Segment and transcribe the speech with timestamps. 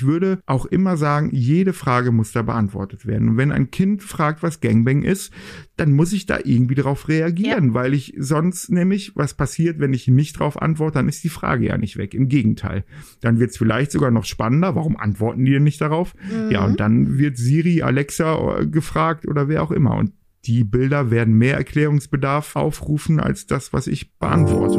[0.00, 3.28] Ich würde auch immer sagen, jede Frage muss da beantwortet werden.
[3.28, 5.30] Und wenn ein Kind fragt, was Gangbang ist,
[5.76, 7.74] dann muss ich da irgendwie darauf reagieren, ja.
[7.74, 11.66] weil ich sonst nämlich, was passiert, wenn ich nicht darauf antworte, dann ist die Frage
[11.66, 12.14] ja nicht weg.
[12.14, 12.84] Im Gegenteil.
[13.20, 14.74] Dann wird es vielleicht sogar noch spannender.
[14.74, 16.14] Warum antworten die denn nicht darauf?
[16.14, 16.50] Mhm.
[16.50, 19.96] Ja, und dann wird Siri, Alexa äh, gefragt oder wer auch immer.
[19.96, 20.12] Und
[20.46, 24.78] die Bilder werden mehr Erklärungsbedarf aufrufen als das, was ich beantworte.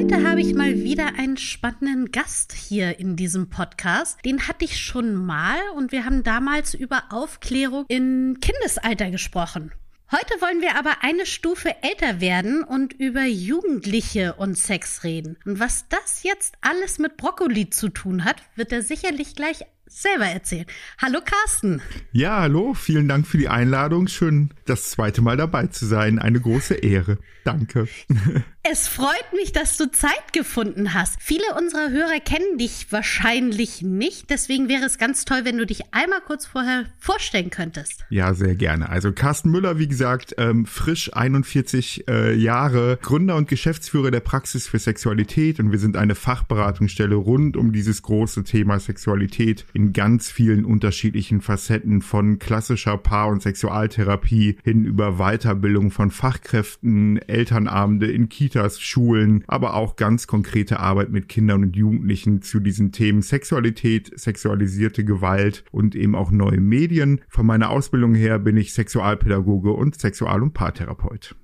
[0.00, 4.18] Heute habe ich mal wieder einen spannenden Gast hier in diesem Podcast.
[4.24, 9.72] Den hatte ich schon mal und wir haben damals über Aufklärung im Kindesalter gesprochen.
[10.10, 15.36] Heute wollen wir aber eine Stufe älter werden und über Jugendliche und Sex reden.
[15.44, 20.26] Und was das jetzt alles mit Brokkoli zu tun hat, wird er sicherlich gleich selber
[20.26, 20.66] erzählen.
[20.96, 21.82] Hallo Carsten.
[22.12, 24.08] Ja, hallo, vielen Dank für die Einladung.
[24.08, 26.18] Schön, das zweite Mal dabei zu sein.
[26.18, 27.18] Eine große Ehre.
[27.44, 27.86] Danke.
[28.62, 31.16] Es freut mich, dass du Zeit gefunden hast.
[31.18, 34.28] Viele unserer Hörer kennen dich wahrscheinlich nicht.
[34.28, 38.04] Deswegen wäre es ganz toll, wenn du dich einmal kurz vorher vorstellen könntest.
[38.10, 38.90] Ja, sehr gerne.
[38.90, 44.68] Also Carsten Müller, wie gesagt, ähm, frisch 41 äh, Jahre, Gründer und Geschäftsführer der Praxis
[44.68, 45.58] für Sexualität.
[45.58, 51.40] Und wir sind eine Fachberatungsstelle rund um dieses große Thema Sexualität in ganz vielen unterschiedlichen
[51.40, 58.49] Facetten von klassischer Paar- und Sexualtherapie hin über Weiterbildung von Fachkräften, Elternabende in Kitas,
[58.80, 65.04] Schulen, aber auch ganz konkrete Arbeit mit Kindern und Jugendlichen zu diesen Themen Sexualität, sexualisierte
[65.04, 67.20] Gewalt und eben auch neue Medien.
[67.28, 71.34] Von meiner Ausbildung her bin ich Sexualpädagoge und Sexual- und Paartherapeut.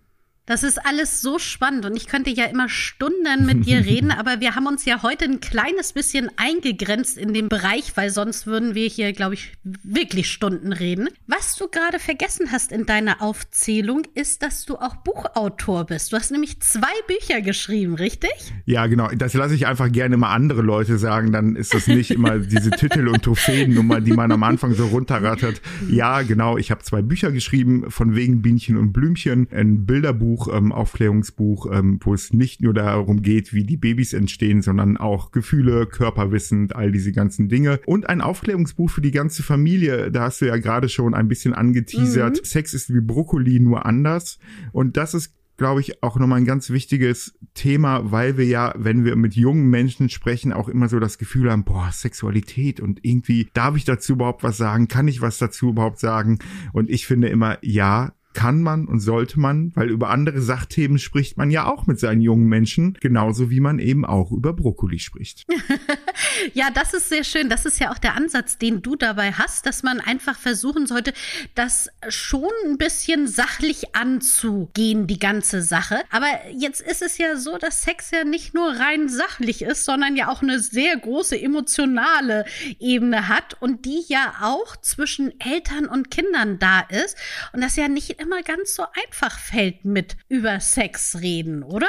[0.47, 4.39] Das ist alles so spannend und ich könnte ja immer Stunden mit dir reden, aber
[4.39, 8.77] wir haben uns ja heute ein kleines bisschen eingegrenzt in dem Bereich, weil sonst würden
[8.77, 11.09] wir hier, glaube ich, wirklich Stunden reden.
[11.27, 16.13] Was du gerade vergessen hast in deiner Aufzählung, ist, dass du auch Buchautor bist.
[16.13, 18.31] Du hast nämlich zwei Bücher geschrieben, richtig?
[18.67, 19.09] Ja, genau.
[19.17, 21.33] Das lasse ich einfach gerne mal andere Leute sagen.
[21.33, 25.61] Dann ist das nicht immer diese Titel- und Trophäennummer, die man am Anfang so runterrattert.
[25.91, 26.57] Ja, genau.
[26.57, 31.67] Ich habe zwei Bücher geschrieben, von wegen Bienchen und Blümchen, ein Bilderbuch Buch, ähm, Aufklärungsbuch,
[31.73, 36.73] ähm, wo es nicht nur darum geht, wie die Babys entstehen, sondern auch Gefühle, Körperwissen,
[36.73, 37.81] all diese ganzen Dinge.
[37.87, 40.11] Und ein Aufklärungsbuch für die ganze Familie.
[40.11, 42.41] Da hast du ja gerade schon ein bisschen angeteasert.
[42.41, 42.45] Mhm.
[42.45, 44.39] Sex ist wie Brokkoli, nur anders.
[44.73, 49.07] Und das ist glaube ich, auch nochmal ein ganz wichtiges Thema, weil wir ja, wenn
[49.07, 53.49] wir mit jungen Menschen sprechen, auch immer so das Gefühl haben, boah, Sexualität und irgendwie,
[53.55, 54.87] darf ich dazu überhaupt was sagen?
[54.87, 56.41] Kann ich was dazu überhaupt sagen?
[56.75, 61.39] Und ich finde immer, ja, kann man und sollte man, weil über andere Sachthemen spricht
[61.39, 65.47] man ja auch mit seinen jungen Menschen, genauso wie man eben auch über Brokkoli spricht.
[66.55, 67.49] ja, das ist sehr schön.
[67.49, 71.13] Das ist ja auch der Ansatz, den du dabei hast, dass man einfach versuchen sollte,
[71.55, 76.03] das schon ein bisschen sachlich anzugehen, die ganze Sache.
[76.11, 80.17] Aber jetzt ist es ja so, dass Sex ja nicht nur rein sachlich ist, sondern
[80.17, 82.45] ja auch eine sehr große emotionale
[82.79, 87.17] Ebene hat und die ja auch zwischen Eltern und Kindern da ist
[87.53, 91.89] und das ja nicht immer ganz so einfach fällt mit über Sex reden, oder?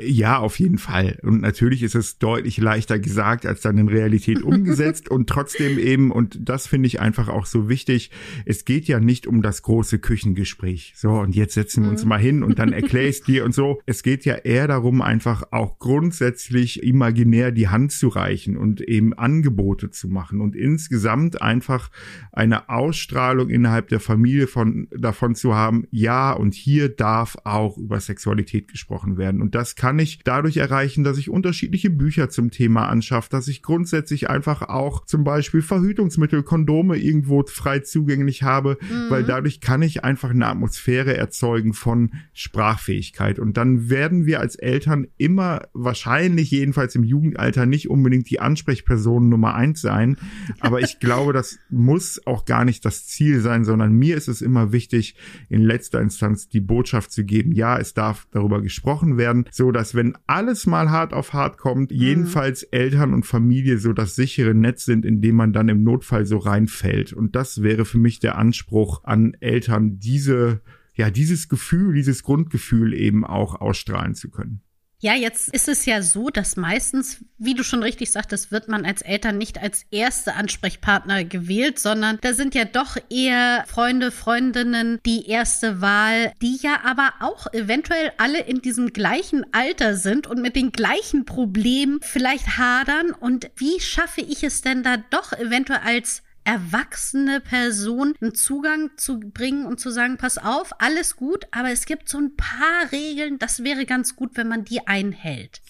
[0.00, 1.18] Ja, auf jeden Fall.
[1.22, 5.10] Und natürlich ist es deutlich leichter gesagt als dann in Realität umgesetzt.
[5.10, 8.10] und trotzdem eben, und das finde ich einfach auch so wichtig,
[8.46, 10.94] es geht ja nicht um das große Küchengespräch.
[10.96, 12.08] So, und jetzt setzen wir uns mhm.
[12.08, 13.80] mal hin und dann erkläre ich dir und so.
[13.84, 19.12] Es geht ja eher darum, einfach auch grundsätzlich imaginär die Hand zu reichen und eben
[19.12, 21.90] Angebote zu machen und insgesamt einfach
[22.32, 28.00] eine Ausstrahlung innerhalb der Familie von, davon zu haben, ja, und hier darf auch über
[28.00, 29.42] Sexualität gesprochen werden.
[29.42, 33.62] Und das kann ich dadurch erreichen, dass ich unterschiedliche Bücher zum Thema anschaffe, dass ich
[33.62, 39.10] grundsätzlich einfach auch zum Beispiel Verhütungsmittel, Kondome irgendwo frei zugänglich habe, mhm.
[39.10, 43.40] weil dadurch kann ich einfach eine Atmosphäre erzeugen von Sprachfähigkeit.
[43.40, 49.28] Und dann werden wir als Eltern immer wahrscheinlich jedenfalls im Jugendalter nicht unbedingt die Ansprechperson
[49.28, 50.16] Nummer eins sein.
[50.60, 54.42] Aber ich glaube, das muss auch gar nicht das Ziel sein, sondern mir ist es
[54.42, 55.16] immer wichtig,
[55.48, 59.94] in letzter Instanz die Botschaft zu geben, ja, es darf darüber gesprochen werden, so dass
[59.94, 61.96] wenn alles mal hart auf hart kommt, mhm.
[61.96, 66.26] jedenfalls Eltern und Familie so das sichere Netz sind, in dem man dann im Notfall
[66.26, 67.12] so reinfällt.
[67.12, 70.60] Und das wäre für mich der Anspruch an Eltern, diese,
[70.94, 74.62] ja, dieses Gefühl, dieses Grundgefühl eben auch ausstrahlen zu können.
[75.04, 78.84] Ja, jetzt ist es ja so, dass meistens, wie du schon richtig sagtest, wird man
[78.84, 85.00] als Eltern nicht als erste Ansprechpartner gewählt, sondern da sind ja doch eher Freunde, Freundinnen
[85.04, 90.40] die erste Wahl, die ja aber auch eventuell alle in diesem gleichen Alter sind und
[90.40, 93.10] mit den gleichen Problemen vielleicht hadern.
[93.10, 99.20] Und wie schaffe ich es denn da doch eventuell als erwachsene Person einen Zugang zu
[99.20, 103.38] bringen und zu sagen, pass auf, alles gut, aber es gibt so ein paar Regeln,
[103.38, 105.62] das wäre ganz gut, wenn man die einhält.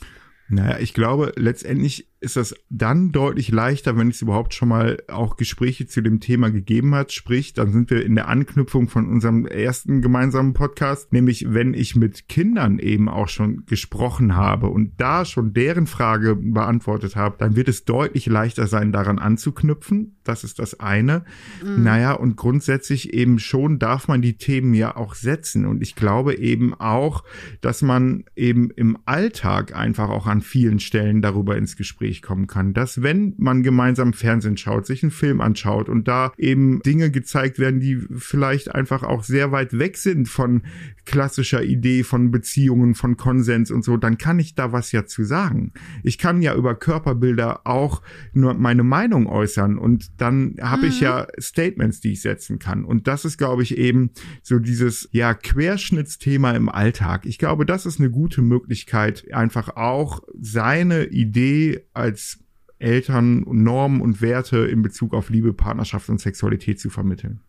[0.49, 5.37] Naja, ich glaube, letztendlich ist das dann deutlich leichter, wenn es überhaupt schon mal auch
[5.37, 7.13] Gespräche zu dem Thema gegeben hat.
[7.13, 11.97] Sprich, dann sind wir in der Anknüpfung von unserem ersten gemeinsamen Podcast, nämlich wenn ich
[11.97, 17.57] mit Kindern eben auch schon gesprochen habe und da schon deren Frage beantwortet habe, dann
[17.57, 20.17] wird es deutlich leichter sein, daran anzuknüpfen.
[20.23, 21.25] Das ist das eine.
[21.65, 21.83] Mhm.
[21.83, 25.67] Naja, und grundsätzlich eben schon darf man die Themen ja auch setzen.
[25.67, 27.25] Und ich glaube eben auch,
[27.61, 32.47] dass man eben im Alltag einfach auch an vielen Stellen darüber ins Gespräch Gespräch kommen
[32.47, 37.11] kann, dass wenn man gemeinsam Fernsehen schaut, sich einen Film anschaut und da eben Dinge
[37.11, 40.63] gezeigt werden, die vielleicht einfach auch sehr weit weg sind von
[41.05, 45.25] klassischer Idee von Beziehungen, von Konsens und so, dann kann ich da was ja zu
[45.25, 45.73] sagen.
[46.03, 50.89] Ich kann ja über Körperbilder auch nur meine Meinung äußern und dann habe mhm.
[50.89, 52.85] ich ja Statements, die ich setzen kann.
[52.85, 54.11] Und das ist, glaube ich, eben
[54.43, 57.27] so dieses ja Querschnittsthema im Alltag.
[57.27, 62.41] Ich glaube, das ist eine gute Möglichkeit, einfach auch seine Idee als
[62.79, 67.41] Eltern Normen und Werte in Bezug auf Liebe, Partnerschaft und Sexualität zu vermitteln.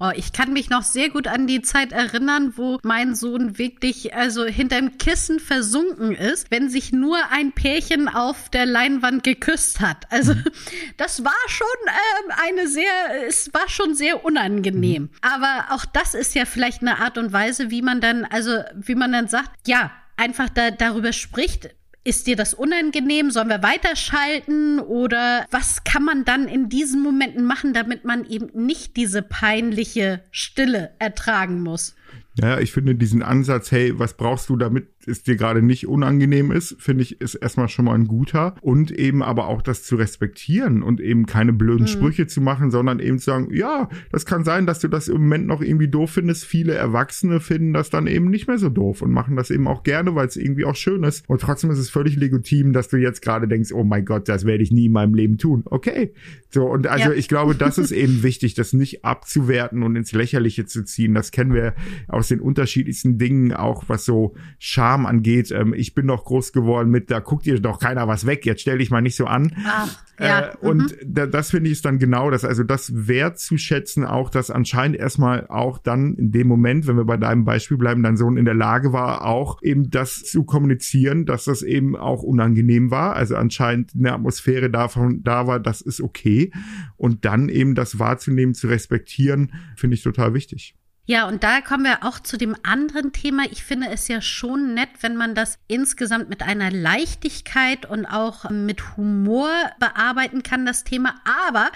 [0.00, 4.12] Oh, ich kann mich noch sehr gut an die Zeit erinnern, wo mein Sohn wirklich
[4.12, 10.10] also hinterm Kissen versunken ist, wenn sich nur ein Pärchen auf der Leinwand geküsst hat.
[10.10, 10.44] Also mhm.
[10.96, 15.04] das war schon äh, eine sehr, es war schon sehr unangenehm.
[15.04, 15.10] Mhm.
[15.22, 18.96] Aber auch das ist ja vielleicht eine Art und Weise, wie man dann, also wie
[18.96, 21.70] man dann sagt, ja, einfach da, darüber spricht
[22.04, 23.30] ist dir das unangenehm?
[23.30, 24.78] Sollen wir weiterschalten?
[24.78, 30.20] Oder was kann man dann in diesen Momenten machen, damit man eben nicht diese peinliche
[30.30, 31.96] Stille ertragen muss?
[32.36, 36.50] Ja, ich finde diesen Ansatz, hey, was brauchst du, damit es dir gerade nicht unangenehm
[36.50, 38.56] ist, finde ich, ist erstmal schon mal ein guter.
[38.60, 41.88] Und eben aber auch das zu respektieren und eben keine blöden mhm.
[41.88, 45.22] Sprüche zu machen, sondern eben zu sagen, ja, das kann sein, dass du das im
[45.22, 46.44] Moment noch irgendwie doof findest.
[46.44, 49.84] Viele Erwachsene finden das dann eben nicht mehr so doof und machen das eben auch
[49.84, 51.28] gerne, weil es irgendwie auch schön ist.
[51.28, 54.44] Und trotzdem ist es völlig legitim, dass du jetzt gerade denkst, oh mein Gott, das
[54.44, 55.62] werde ich nie in meinem Leben tun.
[55.66, 56.12] Okay.
[56.50, 57.12] So, und also ja.
[57.12, 61.14] ich glaube, das ist eben wichtig, das nicht abzuwerten und ins Lächerliche zu ziehen.
[61.14, 61.74] Das kennen wir
[62.08, 65.50] aus den unterschiedlichsten Dingen, auch was so Charme angeht.
[65.50, 68.62] Ähm, ich bin doch groß geworden mit, da guckt ihr doch keiner was weg, jetzt
[68.62, 69.54] stell dich mal nicht so an.
[69.66, 70.52] Ach, ja.
[70.52, 71.14] Äh, und mhm.
[71.14, 75.48] da, das finde ich ist dann genau das, also das wertzuschätzen, auch dass anscheinend erstmal
[75.48, 78.54] auch dann in dem Moment, wenn wir bei deinem Beispiel bleiben, dein Sohn in der
[78.54, 83.16] Lage war, auch eben das zu kommunizieren, dass das eben auch unangenehm war.
[83.16, 86.52] Also anscheinend eine Atmosphäre davon da war, das ist okay.
[86.96, 90.76] Und dann eben das wahrzunehmen, zu respektieren, finde ich total wichtig.
[91.06, 93.44] Ja, und da kommen wir auch zu dem anderen Thema.
[93.50, 98.48] Ich finde es ja schon nett, wenn man das insgesamt mit einer Leichtigkeit und auch
[98.48, 101.14] mit Humor bearbeiten kann, das Thema.
[101.48, 101.68] Aber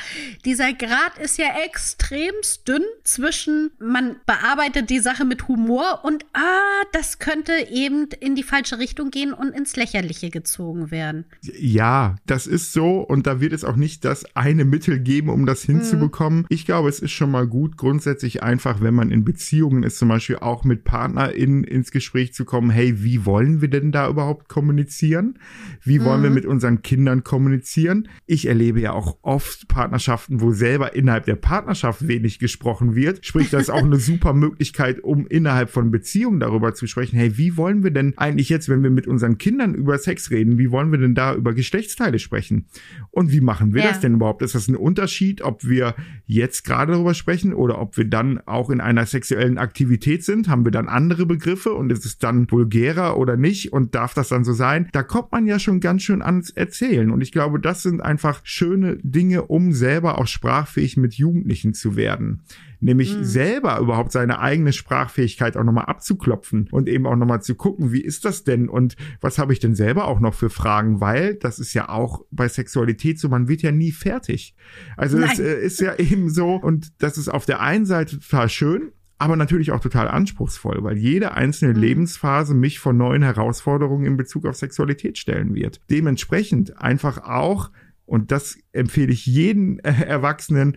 [0.46, 6.84] dieser Grad ist ja extremst dünn zwischen, man bearbeitet die Sache mit Humor und, ah,
[6.92, 11.26] das könnte eben in die falsche Richtung gehen und ins Lächerliche gezogen werden.
[11.42, 13.00] Ja, das ist so.
[13.00, 16.40] Und da wird es auch nicht das eine Mittel geben, um das hinzubekommen.
[16.40, 16.46] Mhm.
[16.48, 19.98] Ich glaube, es ist schon mal gut, grundsätzlich einfach, wenn man in in Beziehungen ist
[19.98, 24.08] zum Beispiel auch mit PartnerInnen ins Gespräch zu kommen, hey, wie wollen wir denn da
[24.08, 25.38] überhaupt kommunizieren?
[25.82, 26.24] Wie wollen mhm.
[26.24, 28.08] wir mit unseren Kindern kommunizieren?
[28.26, 33.26] Ich erlebe ja auch oft Partnerschaften, wo selber innerhalb der Partnerschaft wenig gesprochen wird.
[33.26, 37.36] Sprich, das ist auch eine super Möglichkeit, um innerhalb von Beziehungen darüber zu sprechen, hey,
[37.36, 40.70] wie wollen wir denn eigentlich jetzt, wenn wir mit unseren Kindern über Sex reden, wie
[40.70, 42.66] wollen wir denn da über Geschlechtsteile sprechen?
[43.10, 43.88] Und wie machen wir ja.
[43.88, 44.42] das denn überhaupt?
[44.42, 48.70] Ist das ein Unterschied, ob wir jetzt gerade darüber sprechen oder ob wir dann auch
[48.70, 53.16] in einer sexuellen Aktivität sind, haben wir dann andere Begriffe und ist es dann vulgärer
[53.16, 54.88] oder nicht und darf das dann so sein?
[54.92, 58.40] Da kommt man ja schon ganz schön ans Erzählen und ich glaube, das sind einfach
[58.44, 62.42] schöne Dinge, um selber auch sprachfähig mit Jugendlichen zu werden
[62.80, 63.24] nämlich mhm.
[63.24, 68.00] selber überhaupt seine eigene Sprachfähigkeit auch nochmal abzuklopfen und eben auch nochmal zu gucken, wie
[68.00, 71.58] ist das denn und was habe ich denn selber auch noch für Fragen, weil das
[71.58, 74.54] ist ja auch bei Sexualität so, man wird ja nie fertig.
[74.96, 75.30] Also Nein.
[75.32, 78.92] es äh, ist ja eben so und das ist auf der einen Seite total schön,
[79.18, 81.80] aber natürlich auch total anspruchsvoll, weil jede einzelne mhm.
[81.80, 85.80] Lebensphase mich vor neuen Herausforderungen in Bezug auf Sexualität stellen wird.
[85.90, 87.70] Dementsprechend einfach auch,
[88.06, 90.76] und das empfehle ich jeden äh, Erwachsenen,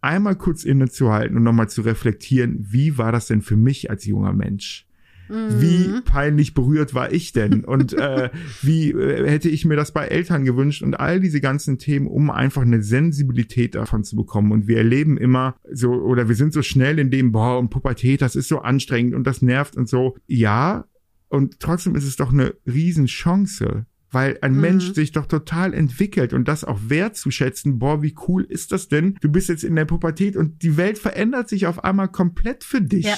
[0.00, 4.32] einmal kurz innezuhalten und nochmal zu reflektieren, wie war das denn für mich als junger
[4.32, 4.86] Mensch?
[5.32, 5.60] Mhm.
[5.60, 7.64] wie peinlich berührt war ich denn?
[7.64, 8.30] Und äh,
[8.62, 10.82] wie äh, hätte ich mir das bei Eltern gewünscht?
[10.82, 14.52] Und all diese ganzen Themen, um einfach eine Sensibilität davon zu bekommen.
[14.52, 18.22] Und wir erleben immer so, oder wir sind so schnell in dem, boah, und Pubertät,
[18.22, 20.16] das ist so anstrengend und das nervt und so.
[20.26, 20.84] Ja,
[21.28, 24.60] und trotzdem ist es doch eine Riesenchance, weil ein mhm.
[24.60, 29.16] Mensch sich doch total entwickelt und das auch wertzuschätzen, boah, wie cool ist das denn?
[29.20, 32.80] Du bist jetzt in der Pubertät und die Welt verändert sich auf einmal komplett für
[32.80, 33.06] dich.
[33.06, 33.16] Ja.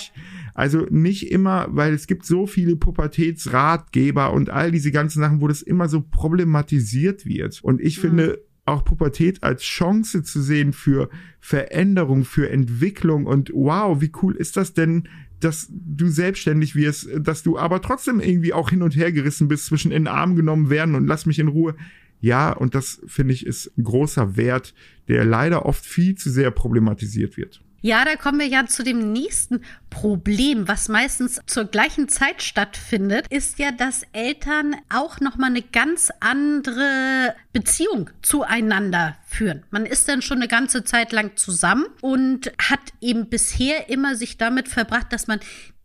[0.54, 5.48] Also nicht immer, weil es gibt so viele Pubertätsratgeber und all diese ganzen Sachen, wo
[5.48, 7.60] das immer so problematisiert wird.
[7.62, 8.02] Und ich mhm.
[8.02, 11.10] finde, auch Pubertät als Chance zu sehen für
[11.40, 15.08] Veränderung, für Entwicklung und wow, wie cool ist das denn,
[15.44, 19.66] dass du selbstständig wirst, dass du aber trotzdem irgendwie auch hin und her gerissen bist
[19.66, 21.76] zwischen in den Arm genommen werden und lass mich in Ruhe.
[22.20, 24.74] Ja, und das finde ich ist ein großer Wert,
[25.08, 27.60] der leider oft viel zu sehr problematisiert wird.
[27.86, 29.60] Ja, da kommen wir ja zu dem nächsten
[29.90, 35.60] Problem, was meistens zur gleichen Zeit stattfindet, ist ja, dass Eltern auch noch mal eine
[35.60, 39.64] ganz andere Beziehung zueinander führen.
[39.70, 44.38] Man ist dann schon eine ganze Zeit lang zusammen und hat eben bisher immer sich
[44.38, 45.40] damit verbracht, dass man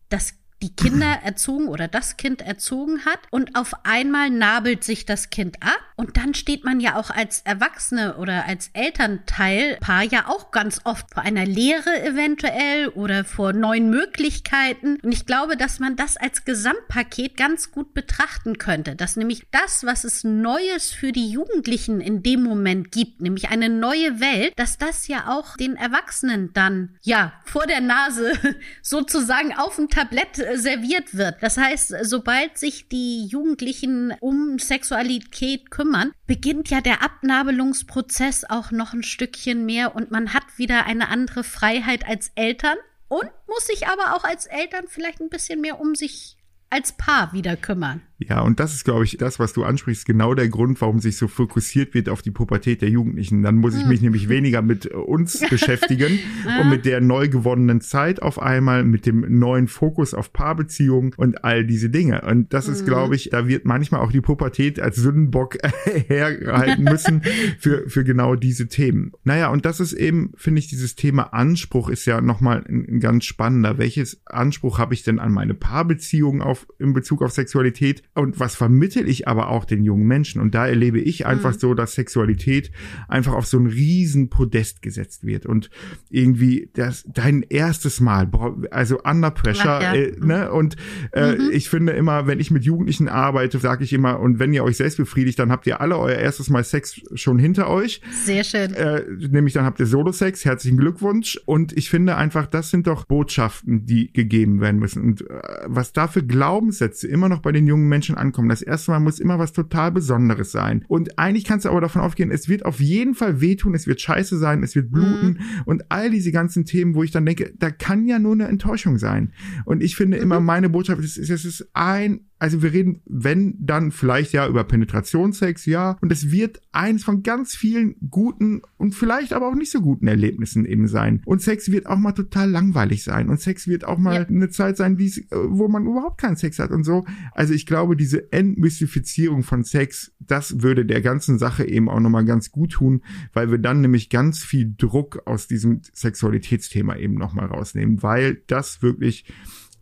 [0.07, 5.29] das die Kinder erzogen oder das Kind erzogen hat und auf einmal nabelt sich das
[5.29, 10.51] Kind ab und dann steht man ja auch als Erwachsene oder als Elternteilpaar ja auch
[10.51, 14.97] ganz oft vor einer Lehre eventuell oder vor neuen Möglichkeiten.
[15.03, 19.83] Und ich glaube, dass man das als Gesamtpaket ganz gut betrachten könnte, dass nämlich das,
[19.83, 24.77] was es Neues für die Jugendlichen in dem Moment gibt, nämlich eine neue Welt, dass
[24.77, 28.31] das ja auch den Erwachsenen dann ja vor der Nase
[28.81, 31.41] sozusagen auf dem Tablett serviert wird.
[31.41, 38.93] Das heißt, sobald sich die Jugendlichen um Sexualität kümmern, beginnt ja der Abnabelungsprozess auch noch
[38.93, 42.77] ein Stückchen mehr und man hat wieder eine andere Freiheit als Eltern
[43.07, 46.37] und muss sich aber auch als Eltern vielleicht ein bisschen mehr um sich
[46.69, 48.01] als Paar wieder kümmern.
[48.19, 51.15] Ja, und das ist, glaube ich, das, was du ansprichst, genau der Grund, warum sich
[51.15, 53.43] so fokussiert wird auf die Pubertät der Jugendlichen.
[53.43, 54.07] Dann muss ich mich hm.
[54.07, 56.19] nämlich weniger mit uns beschäftigen
[56.61, 61.45] und mit der neu gewonnenen Zeit auf einmal, mit dem neuen Fokus auf Paarbeziehungen und
[61.45, 62.21] all diese Dinge.
[62.23, 65.57] Und das ist, glaube ich, da wird manchmal auch die Pubertät als Sündenbock
[66.07, 67.21] herhalten müssen
[67.57, 69.13] für, für genau diese Themen.
[69.23, 72.99] Naja, und das ist eben, finde ich, dieses Thema Anspruch ist ja nochmal ein, ein
[72.99, 73.77] ganz spannender.
[73.77, 78.03] Welches Anspruch habe ich denn an meine Paarbeziehungen auf, in Bezug auf Sexualität?
[78.15, 80.41] Und was vermittel ich aber auch den jungen Menschen?
[80.41, 81.59] Und da erlebe ich einfach mhm.
[81.59, 82.71] so, dass Sexualität
[83.07, 85.69] einfach auf so ein riesen Podest gesetzt wird und
[86.09, 88.29] irgendwie das dein erstes Mal,
[88.71, 90.01] also under pressure, ja, ja.
[90.01, 90.51] Äh, ne?
[90.51, 90.75] Und
[91.13, 91.51] äh, mhm.
[91.51, 94.77] ich finde immer, wenn ich mit Jugendlichen arbeite, sage ich immer, und wenn ihr euch
[94.77, 98.01] selbst befriedigt, dann habt ihr alle euer erstes Mal Sex schon hinter euch.
[98.25, 98.73] Sehr schön.
[98.73, 101.39] Äh, nämlich dann habt ihr Solo-Sex, herzlichen Glückwunsch.
[101.45, 105.03] Und ich finde einfach, das sind doch Botschaften, die gegeben werden müssen.
[105.03, 108.47] Und äh, was da für Glaubenssätze immer noch bei den jungen Menschen Menschen ankommen.
[108.47, 110.85] Das erste Mal muss immer was total Besonderes sein.
[110.87, 113.99] Und eigentlich kannst du aber davon aufgehen, es wird auf jeden Fall wehtun, es wird
[113.99, 115.63] scheiße sein, es wird bluten mhm.
[115.65, 118.97] und all diese ganzen Themen, wo ich dann denke, da kann ja nur eine Enttäuschung
[118.97, 119.33] sein.
[119.65, 120.23] Und ich finde mhm.
[120.23, 124.63] immer, meine Botschaft ist, es ist ein also wir reden, wenn, dann vielleicht ja über
[124.63, 125.97] Penetrationssex, ja.
[126.01, 130.07] Und es wird eins von ganz vielen guten und vielleicht aber auch nicht so guten
[130.07, 131.21] Erlebnissen eben sein.
[131.25, 133.27] Und Sex wird auch mal total langweilig sein.
[133.27, 134.27] Und Sex wird auch mal ja.
[134.27, 137.05] eine Zeit sein, äh, wo man überhaupt keinen Sex hat und so.
[137.33, 142.23] Also ich glaube, diese Entmystifizierung von Sex, das würde der ganzen Sache eben auch nochmal
[142.23, 143.01] ganz gut tun,
[143.33, 148.81] weil wir dann nämlich ganz viel Druck aus diesem Sexualitätsthema eben nochmal rausnehmen, weil das
[148.81, 149.25] wirklich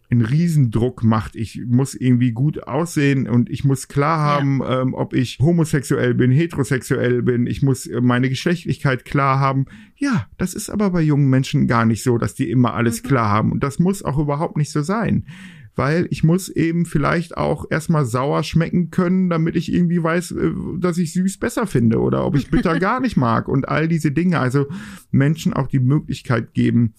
[0.10, 1.36] einen Riesendruck macht.
[1.36, 4.82] Ich muss irgendwie gut aussehen und ich muss klar haben, ja.
[4.82, 7.46] ähm, ob ich homosexuell bin, heterosexuell bin.
[7.46, 9.66] Ich muss äh, meine Geschlechtlichkeit klar haben.
[9.98, 13.08] Ja, das ist aber bei jungen Menschen gar nicht so, dass die immer alles mhm.
[13.08, 13.52] klar haben.
[13.52, 15.26] Und das muss auch überhaupt nicht so sein.
[15.76, 20.52] Weil ich muss eben vielleicht auch erstmal sauer schmecken können, damit ich irgendwie weiß, äh,
[20.80, 24.12] dass ich süß besser finde oder ob ich bitter gar nicht mag und all diese
[24.14, 24.40] Dinge.
[24.40, 24.68] Also
[25.12, 26.94] Menschen auch die Möglichkeit geben,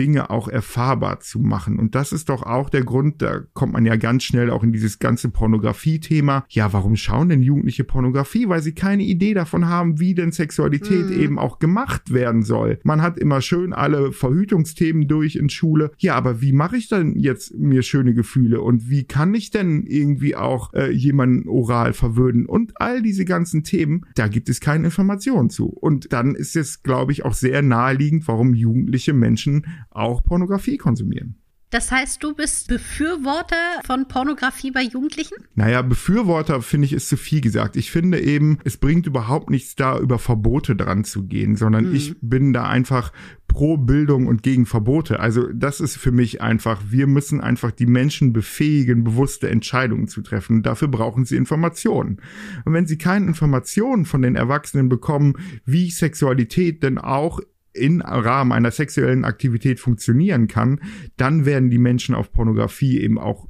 [0.00, 1.78] Dinge auch erfahrbar zu machen.
[1.78, 4.72] Und das ist doch auch der Grund, da kommt man ja ganz schnell auch in
[4.72, 6.46] dieses ganze Pornografie-Thema.
[6.48, 8.48] Ja, warum schauen denn Jugendliche Pornografie?
[8.48, 11.20] Weil sie keine Idee davon haben, wie denn Sexualität mhm.
[11.20, 12.80] eben auch gemacht werden soll.
[12.82, 15.90] Man hat immer schön alle Verhütungsthemen durch in Schule.
[15.98, 18.62] Ja, aber wie mache ich denn jetzt mir schöne Gefühle?
[18.62, 22.46] Und wie kann ich denn irgendwie auch äh, jemanden oral verwöhnen?
[22.46, 25.66] Und all diese ganzen Themen, da gibt es keine Informationen zu.
[25.66, 31.40] Und dann ist es, glaube ich, auch sehr naheliegend, warum jugendliche Menschen auch Pornografie konsumieren.
[31.70, 35.36] Das heißt, du bist Befürworter von Pornografie bei Jugendlichen?
[35.54, 37.76] Naja, Befürworter finde ich ist zu viel gesagt.
[37.76, 41.94] Ich finde eben, es bringt überhaupt nichts da, über Verbote dran zu gehen, sondern mhm.
[41.94, 43.12] ich bin da einfach
[43.46, 45.20] pro Bildung und gegen Verbote.
[45.20, 50.22] Also das ist für mich einfach, wir müssen einfach die Menschen befähigen, bewusste Entscheidungen zu
[50.22, 50.64] treffen.
[50.64, 52.20] dafür brauchen sie Informationen.
[52.64, 57.40] Und wenn sie keine Informationen von den Erwachsenen bekommen, wie Sexualität denn auch
[57.80, 60.80] in Rahmen einer sexuellen Aktivität funktionieren kann,
[61.16, 63.48] dann werden die Menschen auf Pornografie eben auch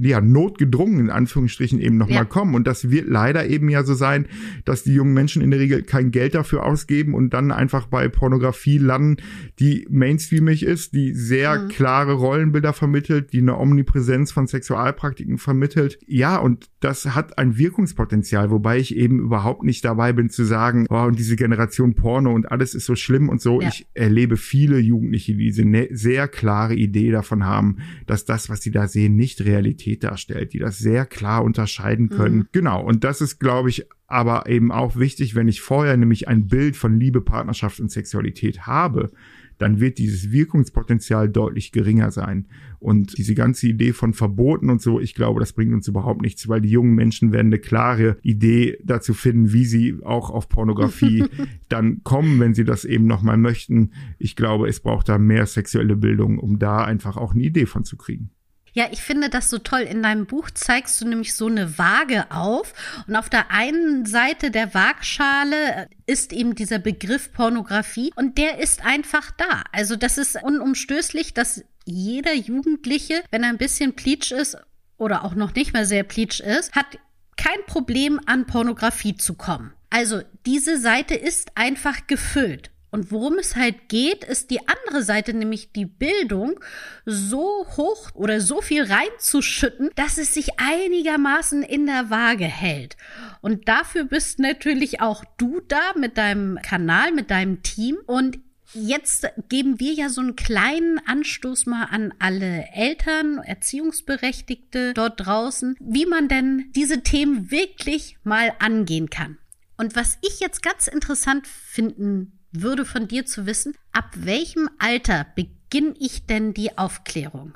[0.00, 2.24] ja notgedrungen in Anführungsstrichen eben nochmal ja.
[2.24, 4.26] kommen und das wird leider eben ja so sein,
[4.64, 8.08] dass die jungen Menschen in der Regel kein Geld dafür ausgeben und dann einfach bei
[8.08, 9.16] Pornografie landen,
[9.58, 11.68] die mainstreamig ist, die sehr mhm.
[11.68, 15.98] klare Rollenbilder vermittelt, die eine Omnipräsenz von Sexualpraktiken vermittelt.
[16.06, 20.86] Ja, und das hat ein Wirkungspotenzial, wobei ich eben überhaupt nicht dabei bin zu sagen,
[20.90, 23.60] oh, und diese Generation Porno und alles ist so schlimm und so.
[23.60, 23.68] Ja.
[23.68, 28.62] Ich erlebe viele Jugendliche, die diese ne sehr klare Idee davon haben, dass das, was
[28.62, 32.36] sie da sehen, nicht Realität darstellt, die das sehr klar unterscheiden können.
[32.36, 32.48] Mhm.
[32.52, 32.84] Genau.
[32.84, 36.76] Und das ist, glaube ich, aber eben auch wichtig, wenn ich vorher nämlich ein Bild
[36.76, 39.12] von Liebe, Partnerschaft und Sexualität habe,
[39.56, 42.46] dann wird dieses Wirkungspotenzial deutlich geringer sein.
[42.80, 46.48] Und diese ganze Idee von Verboten und so, ich glaube, das bringt uns überhaupt nichts,
[46.48, 51.24] weil die jungen Menschen werden eine klare Idee dazu finden, wie sie auch auf Pornografie
[51.70, 53.92] dann kommen, wenn sie das eben nochmal möchten.
[54.18, 57.84] Ich glaube, es braucht da mehr sexuelle Bildung, um da einfach auch eine Idee von
[57.84, 58.30] zu kriegen.
[58.74, 59.82] Ja, ich finde das so toll.
[59.82, 62.74] In deinem Buch zeigst du nämlich so eine Waage auf.
[63.06, 68.84] Und auf der einen Seite der Waagschale ist eben dieser Begriff Pornografie und der ist
[68.84, 69.62] einfach da.
[69.70, 74.56] Also das ist unumstößlich, dass jeder Jugendliche, wenn er ein bisschen pleatsch ist
[74.98, 76.98] oder auch noch nicht mehr sehr pleatsch ist, hat
[77.36, 79.72] kein Problem an Pornografie zu kommen.
[79.90, 82.72] Also diese Seite ist einfach gefüllt.
[82.94, 86.60] Und worum es halt geht, ist die andere Seite, nämlich die Bildung,
[87.04, 92.96] so hoch oder so viel reinzuschütten, dass es sich einigermaßen in der Waage hält.
[93.40, 97.98] Und dafür bist natürlich auch du da mit deinem Kanal, mit deinem Team.
[98.06, 98.38] Und
[98.76, 105.76] Jetzt geben wir ja so einen kleinen Anstoß mal an alle Eltern, Erziehungsberechtigte dort draußen,
[105.80, 109.38] wie man denn diese Themen wirklich mal angehen kann.
[109.76, 115.26] Und was ich jetzt ganz interessant finden würde von dir zu wissen, ab welchem Alter
[115.34, 117.54] beginne ich denn die Aufklärung?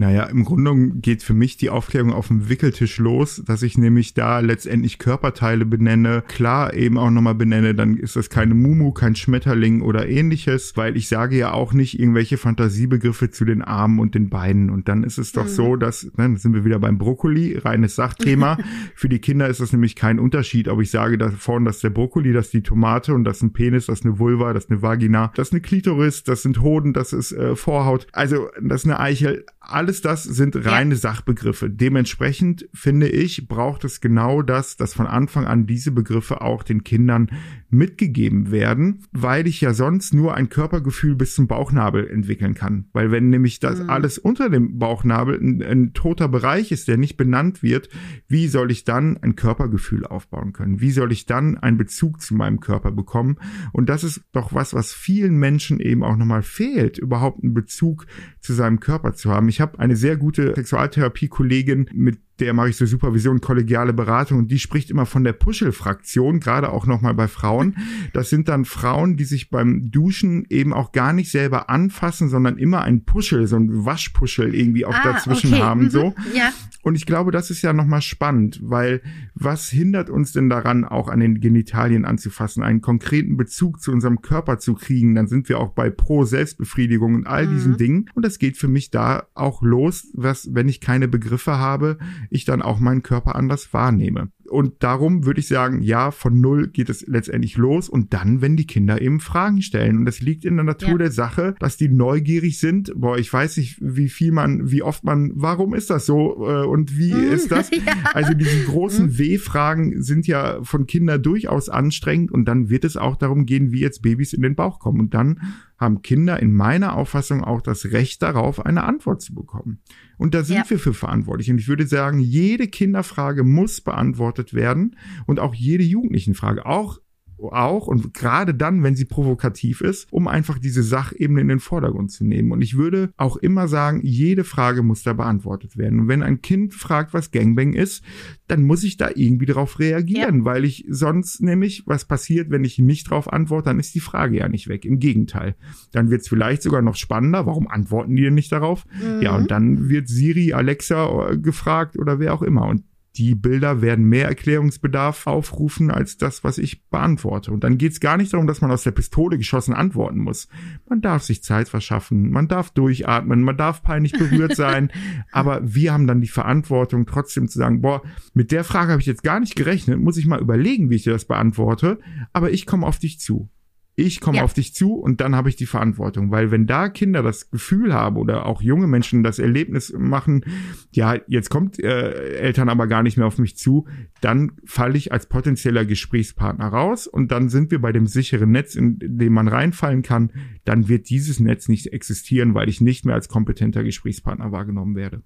[0.00, 4.14] Naja, im Grunde geht für mich die Aufklärung auf dem Wickeltisch los, dass ich nämlich
[4.14, 9.14] da letztendlich Körperteile benenne, klar eben auch nochmal benenne, dann ist das keine Mumu, kein
[9.14, 14.14] Schmetterling oder ähnliches, weil ich sage ja auch nicht irgendwelche Fantasiebegriffe zu den Armen und
[14.14, 14.70] den Beinen.
[14.70, 15.48] Und dann ist es doch mhm.
[15.48, 18.56] so, dass, ne, dann sind wir wieder beim Brokkoli, reines Sachthema.
[18.94, 21.84] Für die Kinder ist das nämlich kein Unterschied, ob ich sage da vorne, das ist
[21.84, 24.54] der Brokkoli, das ist die Tomate und das ist ein Penis, das ist eine Vulva,
[24.54, 28.06] das ist eine Vagina, das ist eine Klitoris, das sind Hoden, das ist äh, Vorhaut.
[28.12, 31.00] Also das ist eine Eichel alles das sind reine ja.
[31.00, 31.70] Sachbegriffe.
[31.70, 36.84] Dementsprechend finde ich, braucht es genau das, dass von Anfang an diese Begriffe auch den
[36.84, 37.30] Kindern
[37.70, 42.86] mitgegeben werden, weil ich ja sonst nur ein Körpergefühl bis zum Bauchnabel entwickeln kann.
[42.92, 43.90] Weil wenn nämlich das mhm.
[43.90, 47.88] alles unter dem Bauchnabel ein, ein toter Bereich ist, der nicht benannt wird,
[48.28, 50.80] wie soll ich dann ein Körpergefühl aufbauen können?
[50.80, 53.36] Wie soll ich dann einen Bezug zu meinem Körper bekommen?
[53.72, 58.06] Und das ist doch was, was vielen Menschen eben auch nochmal fehlt, überhaupt einen Bezug
[58.40, 59.48] zu seinem Körper zu haben.
[59.48, 64.50] Ich habe eine sehr gute Sexualtherapie-Kollegin, mit der mache ich so Supervision, kollegiale Beratung und
[64.50, 67.76] die spricht immer von der Puschel-Fraktion, gerade auch nochmal bei Frauen.
[68.12, 72.56] Das sind dann Frauen, die sich beim Duschen eben auch gar nicht selber anfassen, sondern
[72.56, 75.62] immer ein Puschel, so ein Waschpuschel irgendwie auch ah, dazwischen okay.
[75.62, 76.06] haben, so.
[76.06, 76.14] Mhm.
[76.34, 76.52] Ja.
[76.82, 79.02] Und ich glaube, das ist ja nochmal spannend, weil
[79.34, 84.22] was hindert uns denn daran, auch an den Genitalien anzufassen, einen konkreten Bezug zu unserem
[84.22, 85.14] Körper zu kriegen?
[85.14, 87.54] Dann sind wir auch bei Pro-Selbstbefriedigung und all mhm.
[87.54, 88.10] diesen Dingen.
[88.14, 91.98] Und das geht für mich da auch los, was, wenn ich keine Begriffe habe,
[92.30, 94.30] ich dann auch meinen Körper anders wahrnehme.
[94.50, 98.56] Und darum würde ich sagen, ja, von null geht es letztendlich los und dann, wenn
[98.56, 99.98] die Kinder eben Fragen stellen.
[99.98, 100.98] Und das liegt in der Natur ja.
[100.98, 102.92] der Sache, dass die neugierig sind.
[102.96, 106.66] Boah, ich weiß nicht, wie viel man, wie oft man, warum ist das so äh,
[106.66, 107.70] und wie mm, ist das?
[107.72, 107.92] ja.
[108.12, 109.18] Also diese großen mm.
[109.18, 113.80] W-Fragen sind ja von Kindern durchaus anstrengend und dann wird es auch darum gehen, wie
[113.80, 114.98] jetzt Babys in den Bauch kommen.
[114.98, 115.40] Und dann
[115.80, 119.80] haben Kinder in meiner Auffassung auch das Recht darauf, eine Antwort zu bekommen.
[120.18, 120.68] Und da sind ja.
[120.68, 121.50] wir für verantwortlich.
[121.50, 126.66] Und ich würde sagen, jede Kinderfrage muss beantwortet werden und auch jede Jugendlichenfrage.
[126.66, 127.00] Auch
[127.48, 132.10] auch und gerade dann, wenn sie provokativ ist, um einfach diese Sachebene in den Vordergrund
[132.10, 132.52] zu nehmen.
[132.52, 136.00] Und ich würde auch immer sagen, jede Frage muss da beantwortet werden.
[136.00, 138.04] Und wenn ein Kind fragt, was Gangbang ist,
[138.48, 140.44] dann muss ich da irgendwie darauf reagieren, ja.
[140.44, 144.38] weil ich sonst nämlich, was passiert, wenn ich nicht darauf antworte, dann ist die Frage
[144.38, 144.84] ja nicht weg.
[144.84, 145.54] Im Gegenteil.
[145.92, 147.46] Dann wird es vielleicht sogar noch spannender.
[147.46, 148.86] Warum antworten die denn nicht darauf?
[149.00, 149.22] Mhm.
[149.22, 152.66] Ja, und dann wird Siri, Alexa äh, gefragt oder wer auch immer.
[152.66, 152.82] Und
[153.16, 157.50] die Bilder werden mehr Erklärungsbedarf aufrufen als das, was ich beantworte.
[157.50, 160.48] Und dann geht es gar nicht darum, dass man aus der Pistole geschossen antworten muss.
[160.88, 164.92] Man darf sich Zeit verschaffen, man darf durchatmen, man darf peinlich berührt sein,
[165.32, 169.06] aber wir haben dann die Verantwortung, trotzdem zu sagen, boah, mit der Frage habe ich
[169.06, 171.98] jetzt gar nicht gerechnet, muss ich mal überlegen, wie ich dir das beantworte,
[172.32, 173.50] aber ich komme auf dich zu.
[173.96, 174.44] Ich komme ja.
[174.44, 176.30] auf dich zu und dann habe ich die Verantwortung.
[176.30, 180.44] Weil wenn da Kinder das Gefühl haben oder auch junge Menschen das Erlebnis machen,
[180.90, 183.86] ja, jetzt kommt äh, Eltern aber gar nicht mehr auf mich zu,
[184.20, 188.74] dann falle ich als potenzieller Gesprächspartner raus und dann sind wir bei dem sicheren Netz,
[188.74, 190.32] in dem man reinfallen kann.
[190.64, 195.22] Dann wird dieses Netz nicht existieren, weil ich nicht mehr als kompetenter Gesprächspartner wahrgenommen werde.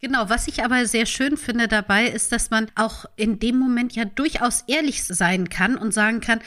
[0.00, 3.94] Genau, was ich aber sehr schön finde dabei, ist, dass man auch in dem Moment
[3.94, 6.40] ja durchaus ehrlich sein kann und sagen kann,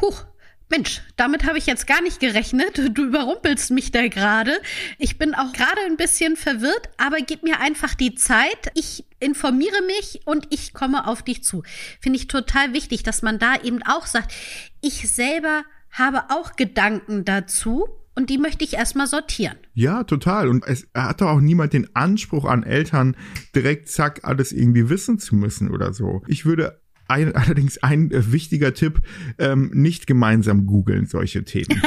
[0.00, 0.24] huch,
[0.70, 2.78] Mensch, damit habe ich jetzt gar nicht gerechnet.
[2.96, 4.52] Du überrumpelst mich da gerade.
[4.98, 8.70] Ich bin auch gerade ein bisschen verwirrt, aber gib mir einfach die Zeit.
[8.74, 11.62] Ich informiere mich und ich komme auf dich zu.
[12.00, 14.32] Finde ich total wichtig, dass man da eben auch sagt,
[14.80, 19.56] ich selber habe auch Gedanken dazu und die möchte ich erstmal sortieren.
[19.74, 20.48] Ja, total.
[20.48, 23.16] Und es hat doch auch niemand den Anspruch an Eltern,
[23.54, 26.22] direkt zack, alles irgendwie wissen zu müssen oder so.
[26.26, 26.80] Ich würde
[27.14, 29.00] ein, allerdings ein äh, wichtiger Tipp,
[29.38, 31.80] ähm, nicht gemeinsam googeln solche Themen.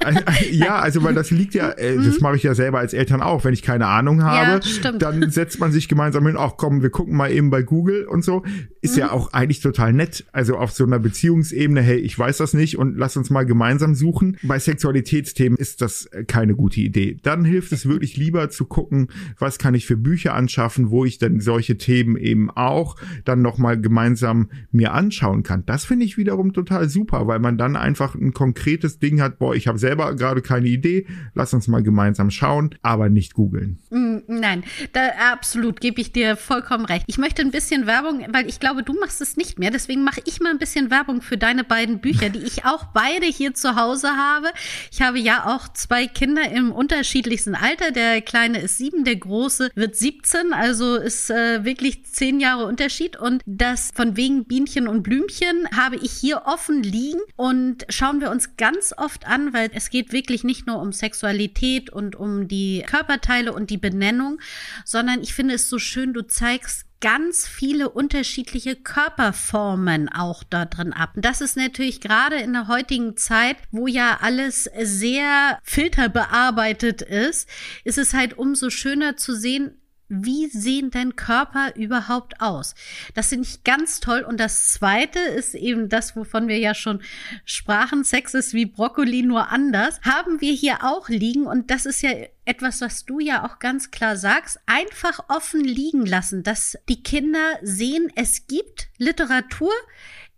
[0.50, 2.22] ja, also weil das liegt ja, äh, das mhm.
[2.22, 5.60] mache ich ja selber als Eltern auch, wenn ich keine Ahnung habe, ja, dann setzt
[5.60, 8.42] man sich gemeinsam hin, ach komm, wir gucken mal eben bei Google und so.
[8.80, 9.00] Ist mhm.
[9.00, 10.24] ja auch eigentlich total nett.
[10.32, 13.94] Also auf so einer Beziehungsebene, hey, ich weiß das nicht und lass uns mal gemeinsam
[13.94, 14.38] suchen.
[14.42, 17.18] Bei Sexualitätsthemen ist das äh, keine gute Idee.
[17.22, 21.18] Dann hilft es wirklich lieber zu gucken, was kann ich für Bücher anschaffen, wo ich
[21.18, 25.64] dann solche Themen eben auch dann nochmal gemeinsam mir anschauen kann.
[25.66, 29.54] Das finde ich wiederum total super, weil man dann einfach ein konkretes Ding hat, boah,
[29.54, 33.78] ich habe selber gerade keine Idee, lass uns mal gemeinsam schauen, aber nicht googeln.
[33.90, 37.04] Mm, nein, da absolut gebe ich dir vollkommen recht.
[37.08, 40.20] Ich möchte ein bisschen Werbung, weil ich glaube, du machst es nicht mehr, deswegen mache
[40.24, 43.76] ich mal ein bisschen Werbung für deine beiden Bücher, die ich auch beide hier zu
[43.76, 44.48] Hause habe.
[44.92, 47.90] Ich habe ja auch zwei Kinder im unterschiedlichsten Alter.
[47.90, 53.16] Der kleine ist sieben, der große wird 17, also ist äh, wirklich zehn Jahre Unterschied
[53.18, 58.30] und das von wegen Bienchen und Blümchen habe ich hier offen liegen und schauen wir
[58.30, 62.84] uns ganz oft an, weil es geht wirklich nicht nur um Sexualität und um die
[62.86, 64.38] Körperteile und die Benennung,
[64.84, 70.92] sondern ich finde es so schön, du zeigst ganz viele unterschiedliche Körperformen auch da drin
[70.92, 71.12] ab.
[71.16, 77.48] Das ist natürlich gerade in der heutigen Zeit, wo ja alles sehr filterbearbeitet ist,
[77.84, 79.79] ist es halt umso schöner zu sehen,
[80.10, 82.74] wie sehen denn Körper überhaupt aus?
[83.14, 84.22] Das finde ich ganz toll.
[84.22, 87.00] Und das zweite ist eben das, wovon wir ja schon
[87.44, 88.02] sprachen.
[88.02, 90.00] Sex ist wie Brokkoli nur anders.
[90.02, 91.46] Haben wir hier auch liegen.
[91.46, 92.10] Und das ist ja
[92.44, 94.58] etwas, was du ja auch ganz klar sagst.
[94.66, 99.72] Einfach offen liegen lassen, dass die Kinder sehen, es gibt Literatur.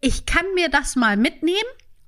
[0.03, 1.59] Ich kann mir das mal mitnehmen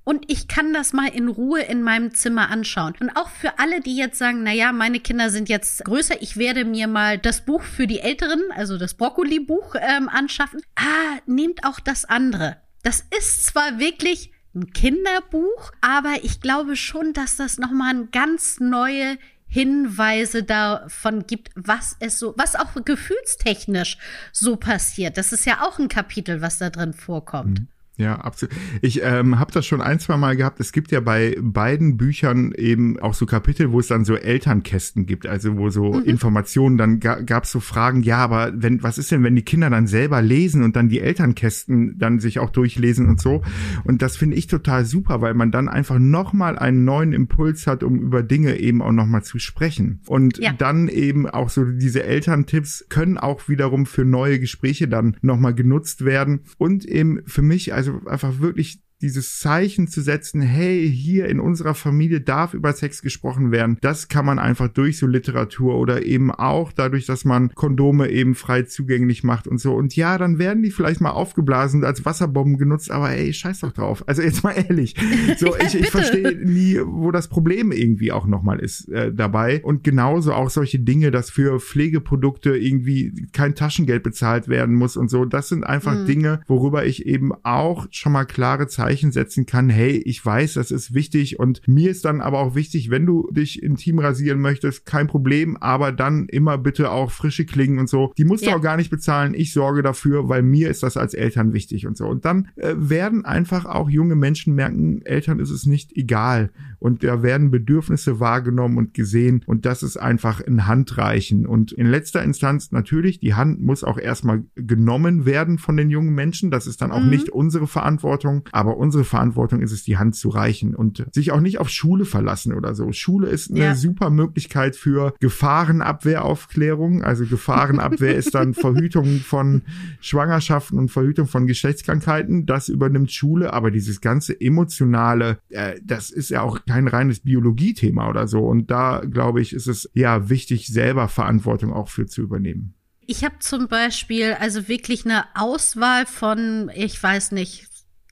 [0.05, 2.93] und ich kann das mal in Ruhe in meinem Zimmer anschauen.
[2.99, 6.37] Und auch für alle, die jetzt sagen, na ja, meine Kinder sind jetzt größer, ich
[6.37, 10.61] werde mir mal das Buch für die Älteren, also das Brokkoli-Buch ähm, anschaffen.
[10.75, 12.57] Ah, nehmt auch das andere.
[12.83, 18.59] Das ist zwar wirklich ein Kinderbuch, aber ich glaube schon, dass das nochmal ein ganz
[18.59, 23.97] neue Hinweise davon gibt, was es so, was auch gefühlstechnisch
[24.31, 25.17] so passiert.
[25.17, 27.61] Das ist ja auch ein Kapitel, was da drin vorkommt.
[27.61, 27.67] Mhm.
[27.97, 28.53] Ja, absolut.
[28.81, 30.59] Ich ähm, habe das schon ein, zwei Mal gehabt.
[30.59, 35.05] Es gibt ja bei beiden Büchern eben auch so Kapitel, wo es dann so Elternkästen
[35.05, 36.03] gibt, also wo so mhm.
[36.03, 39.43] Informationen, dann ga, gab es so Fragen, ja, aber wenn, was ist denn, wenn die
[39.43, 43.43] Kinder dann selber lesen und dann die Elternkästen dann sich auch durchlesen und so?
[43.85, 47.81] Und das finde ich total super, weil man dann einfach nochmal einen neuen Impuls hat,
[47.81, 50.01] um über Dinge eben auch nochmal zu sprechen.
[50.05, 50.51] Und ja.
[50.51, 56.03] dann eben auch so diese Elterntipps können auch wiederum für neue Gespräche dann nochmal genutzt
[56.03, 56.41] werden.
[56.57, 61.39] Und eben für mich als also einfach wirklich dieses Zeichen zu setzen, hey, hier in
[61.39, 66.05] unserer Familie darf über Sex gesprochen werden, das kann man einfach durch so Literatur oder
[66.05, 69.75] eben auch dadurch, dass man Kondome eben frei zugänglich macht und so.
[69.75, 73.59] Und ja, dann werden die vielleicht mal aufgeblasen und als Wasserbomben genutzt, aber ey, scheiß
[73.59, 74.03] doch drauf.
[74.07, 74.95] Also jetzt mal ehrlich.
[75.37, 79.61] So, ja, ich, ich verstehe nie, wo das Problem irgendwie auch nochmal ist äh, dabei.
[79.63, 85.09] Und genauso auch solche Dinge, dass für Pflegeprodukte irgendwie kein Taschengeld bezahlt werden muss und
[85.09, 85.25] so.
[85.25, 86.05] Das sind einfach mhm.
[86.05, 90.53] Dinge, worüber ich eben auch schon mal klare Zeichen Zeichen setzen kann, hey, ich weiß,
[90.53, 94.39] das ist wichtig und mir ist dann aber auch wichtig, wenn du dich intim rasieren
[94.39, 98.13] möchtest, kein Problem, aber dann immer bitte auch frische Klingen und so.
[98.15, 98.51] Die musst ja.
[98.51, 99.33] du auch gar nicht bezahlen.
[99.33, 102.05] Ich sorge dafür, weil mir ist das als Eltern wichtig und so.
[102.05, 107.03] Und dann äh, werden einfach auch junge Menschen merken, Eltern ist es nicht egal und
[107.03, 112.23] da werden Bedürfnisse wahrgenommen und gesehen und das ist einfach ein Handreichen und in letzter
[112.23, 116.51] Instanz natürlich, die Hand muss auch erstmal genommen werden von den jungen Menschen.
[116.51, 117.09] Das ist dann auch mhm.
[117.09, 121.41] nicht unsere Verantwortung, aber unsere Verantwortung ist es, die Hand zu reichen und sich auch
[121.41, 122.91] nicht auf Schule verlassen oder so.
[122.91, 123.75] Schule ist eine ja.
[123.75, 127.03] super Möglichkeit für Gefahrenabwehraufklärung.
[127.03, 129.63] Also Gefahrenabwehr ist dann Verhütung von
[129.99, 132.45] Schwangerschaften und Verhütung von Geschlechtskrankheiten.
[132.45, 138.09] Das übernimmt Schule, aber dieses ganze emotionale, äh, das ist ja auch kein reines Biologiethema
[138.09, 138.39] oder so.
[138.39, 142.73] Und da glaube ich, ist es ja wichtig, selber Verantwortung auch für zu übernehmen.
[143.07, 147.67] Ich habe zum Beispiel also wirklich eine Auswahl von, ich weiß nicht,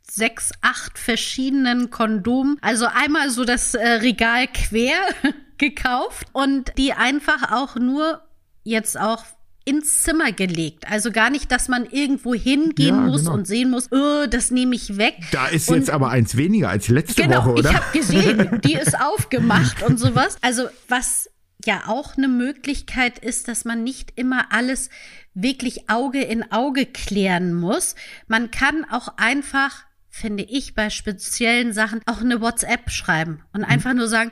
[0.10, 2.58] sechs, acht verschiedenen Kondomen.
[2.62, 5.00] Also einmal so das äh, Regal quer
[5.58, 8.22] gekauft und die einfach auch nur
[8.64, 9.26] jetzt auch
[9.66, 10.90] ins Zimmer gelegt.
[10.90, 13.34] Also gar nicht, dass man irgendwo hingehen ja, muss genau.
[13.34, 15.16] und sehen muss, oh, das nehme ich weg.
[15.32, 17.70] Da ist und jetzt aber eins weniger als letzte genau, Woche, oder?
[17.70, 20.38] Ich habe gesehen, die ist aufgemacht und sowas.
[20.42, 21.30] Also was
[21.66, 24.90] ja auch eine Möglichkeit ist, dass man nicht immer alles
[25.34, 27.96] wirklich Auge in Auge klären muss.
[28.28, 33.68] Man kann auch einfach, finde ich, bei speziellen Sachen auch eine WhatsApp schreiben und mhm.
[33.68, 34.32] einfach nur sagen,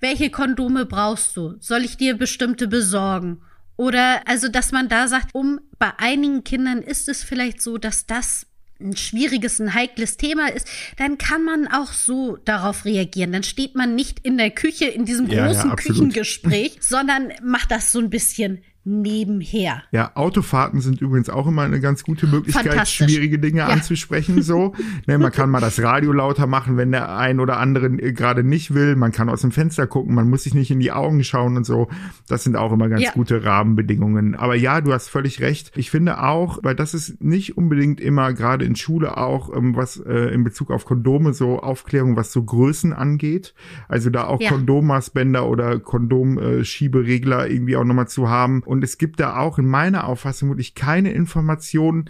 [0.00, 1.56] welche Kondome brauchst du?
[1.60, 3.42] Soll ich dir bestimmte besorgen?
[3.76, 8.06] Oder also, dass man da sagt, um bei einigen Kindern ist es vielleicht so, dass
[8.06, 8.46] das
[8.80, 13.32] ein schwieriges, ein heikles Thema ist, dann kann man auch so darauf reagieren.
[13.32, 17.92] Dann steht man nicht in der Küche in diesem großen ja, Küchengespräch, sondern macht das
[17.92, 19.82] so ein bisschen nebenher.
[19.92, 23.68] Ja, Autofahrten sind übrigens auch immer eine ganz gute Möglichkeit, schwierige Dinge ja.
[23.68, 24.42] anzusprechen.
[24.42, 24.74] So,
[25.06, 28.42] ne, man kann mal das Radio lauter machen, wenn der ein oder andere äh, gerade
[28.42, 28.96] nicht will.
[28.96, 31.64] Man kann aus dem Fenster gucken, man muss sich nicht in die Augen schauen und
[31.64, 31.88] so.
[32.28, 33.12] Das sind auch immer ganz ja.
[33.12, 34.34] gute Rahmenbedingungen.
[34.34, 35.70] Aber ja, du hast völlig recht.
[35.76, 39.98] Ich finde auch, weil das ist nicht unbedingt immer gerade in Schule auch ähm, was
[39.98, 43.54] äh, in Bezug auf Kondome so Aufklärung, was so Größen angeht.
[43.88, 44.50] Also da auch ja.
[44.50, 49.66] Kondommaßbänder oder Kondomschieberegler äh, irgendwie auch nochmal zu haben und es gibt da auch in
[49.66, 52.06] meiner Auffassung wirklich keine Informationen,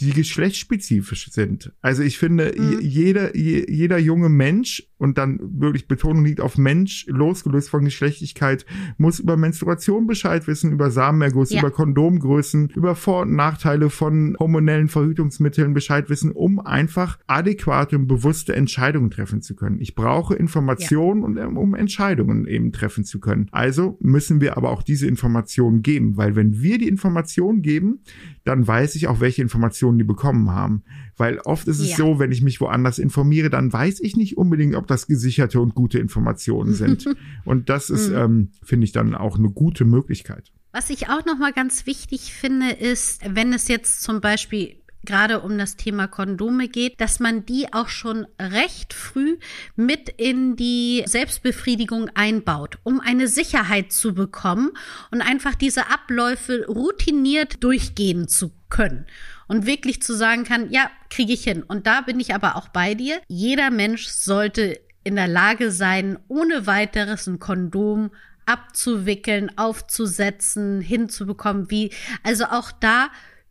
[0.00, 1.74] die geschlechtsspezifisch sind.
[1.82, 2.80] Also ich finde, mhm.
[2.80, 8.64] jeder, jeder junge Mensch, und dann wirklich Betonung liegt auf Mensch, losgelöst von Geschlechtlichkeit,
[8.96, 11.60] muss über Menstruation Bescheid wissen, über Samenerguss, ja.
[11.60, 18.06] über Kondomgrößen, über Vor- und Nachteile von hormonellen Verhütungsmitteln Bescheid wissen, um einfach adäquate und
[18.06, 19.80] bewusste Entscheidungen treffen zu können.
[19.80, 23.48] Ich brauche Informationen, und, um Entscheidungen eben treffen zu können.
[23.52, 28.00] Also müssen wir aber auch diese Informationen geben, weil wenn wir die Informationen geben,
[28.44, 30.82] dann weiß ich auch, welche Informationen die bekommen haben.
[31.16, 31.96] Weil oft ist es ja.
[31.96, 35.74] so, wenn ich mich woanders informiere, dann weiß ich nicht unbedingt, ob das gesicherte und
[35.74, 37.06] gute Informationen sind.
[37.44, 38.16] und das ist, mhm.
[38.16, 40.52] ähm, finde ich, dann auch eine gute Möglichkeit.
[40.72, 45.40] Was ich auch noch mal ganz wichtig finde, ist, wenn es jetzt zum Beispiel gerade
[45.40, 49.38] um das Thema Kondome geht, dass man die auch schon recht früh
[49.74, 54.72] mit in die Selbstbefriedigung einbaut, um eine Sicherheit zu bekommen
[55.10, 59.06] und einfach diese Abläufe routiniert durchgehen zu können
[59.48, 61.62] und wirklich zu sagen kann, ja, kriege ich hin.
[61.62, 63.20] Und da bin ich aber auch bei dir.
[63.28, 68.10] Jeder Mensch sollte in der Lage sein, ohne weiteres ein Kondom
[68.44, 71.90] abzuwickeln, aufzusetzen, hinzubekommen, wie,
[72.22, 73.10] also auch da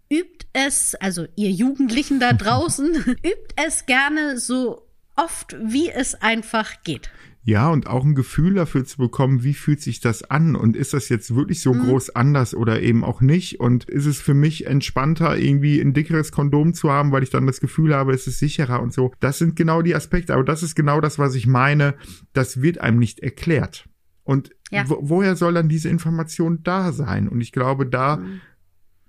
[0.10, 6.84] übt es, also ihr Jugendlichen da draußen, übt es gerne so oft, wie es einfach
[6.84, 7.10] geht.
[7.48, 10.94] Ja, und auch ein Gefühl dafür zu bekommen, wie fühlt sich das an und ist
[10.96, 11.84] das jetzt wirklich so mhm.
[11.84, 16.32] groß anders oder eben auch nicht und ist es für mich entspannter, irgendwie ein dickeres
[16.32, 19.14] Kondom zu haben, weil ich dann das Gefühl habe, es ist sicherer und so.
[19.20, 21.94] Das sind genau die Aspekte, aber das ist genau das, was ich meine.
[22.34, 23.88] Das wird einem nicht erklärt.
[24.24, 24.90] Und ja.
[24.90, 27.30] wo, woher soll dann diese Information da sein?
[27.30, 28.42] Und ich glaube, da mhm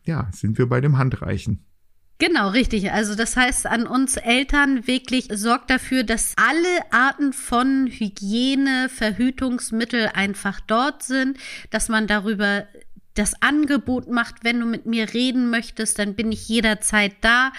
[0.06, 1.64] ja, sind wir bei dem Handreichen.
[2.18, 2.90] Genau, richtig.
[2.92, 10.10] Also das heißt an uns Eltern wirklich sorgt dafür, dass alle Arten von Hygiene, Verhütungsmittel
[10.14, 11.36] einfach dort sind,
[11.70, 12.66] dass man darüber
[13.16, 17.52] das Angebot macht, wenn du mit mir reden möchtest, dann bin ich jederzeit da.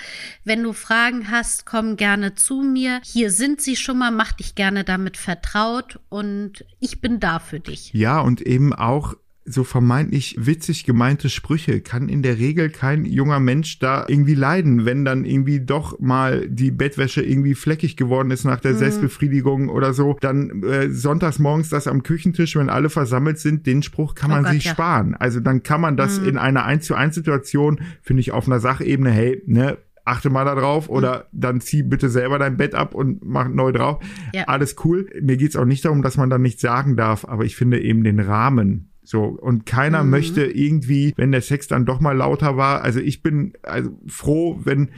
[0.44, 3.02] Wenn du Fragen hast, komm gerne zu mir.
[3.04, 7.60] Hier sind sie schon mal, mach dich gerne damit vertraut und ich bin da für
[7.60, 7.92] dich.
[7.94, 9.16] Ja, und eben auch
[9.48, 14.86] so vermeintlich witzig gemeinte Sprüche kann in der Regel kein junger Mensch da irgendwie leiden,
[14.86, 18.78] wenn dann irgendwie doch mal die Bettwäsche irgendwie fleckig geworden ist nach der mhm.
[18.78, 23.84] Selbstbefriedigung oder so, dann äh, sonntags morgens das am Küchentisch, wenn alle versammelt sind, den
[23.84, 24.72] Spruch kann oh man Gott, sich ja.
[24.74, 25.16] sparen.
[25.16, 26.30] Also dann kann man das mhm.
[26.30, 30.46] in einer 1 zu 1 Situation, finde ich, auf einer Sachebene, hey, ne, achte mal
[30.46, 31.40] da drauf oder mhm.
[31.40, 34.04] dann zieh bitte selber dein Bett ab und mach neu drauf.
[34.34, 34.44] Ja.
[34.46, 35.10] Alles cool.
[35.22, 38.04] Mir geht's auch nicht darum, dass man dann nichts sagen darf, aber ich finde eben
[38.04, 40.10] den Rahmen so, und keiner mhm.
[40.10, 44.60] möchte irgendwie, wenn der Sex dann doch mal lauter war, also ich bin also froh,
[44.66, 44.90] wenn